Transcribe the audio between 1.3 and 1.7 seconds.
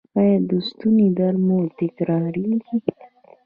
مو